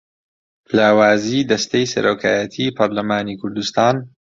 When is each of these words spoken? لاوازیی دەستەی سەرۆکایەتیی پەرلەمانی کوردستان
لاوازیی 0.77 1.47
دەستەی 1.49 1.89
سەرۆکایەتیی 1.93 2.73
پەرلەمانی 2.77 3.39
کوردستان 3.41 3.95